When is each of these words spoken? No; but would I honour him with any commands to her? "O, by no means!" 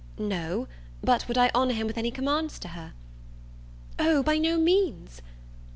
No; 0.17 0.67
but 1.03 1.27
would 1.27 1.37
I 1.37 1.51
honour 1.53 1.73
him 1.75 1.85
with 1.85 1.95
any 1.95 2.09
commands 2.09 2.57
to 2.57 2.69
her? 2.69 2.93
"O, 3.99 4.23
by 4.23 4.39
no 4.39 4.57
means!" 4.57 5.21